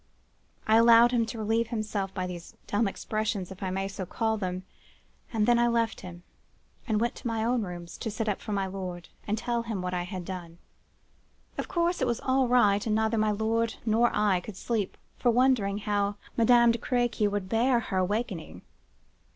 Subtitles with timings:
[0.65, 4.35] I allowed him to relieve himself by these dumb expressions, if I may so call
[4.35, 6.23] them,—and then I left him,
[6.87, 9.79] and went to my own rooms to sit up for my lord, and tell him
[9.83, 10.57] what I had done.
[11.55, 15.29] "Of course, it was all right; and neither my lord nor I could sleep for
[15.29, 18.63] wondering how Madame de Crequy would bear her awakening.